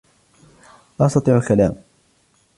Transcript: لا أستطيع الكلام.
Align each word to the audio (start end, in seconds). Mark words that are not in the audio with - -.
لا 0.99 1.05
أستطيع 1.05 1.37
الكلام. 1.37 1.75